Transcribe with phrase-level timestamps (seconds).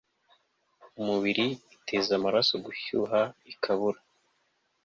[1.01, 1.45] umubiri
[1.75, 3.19] iteza amaraso gushyuha
[3.51, 3.99] igakabura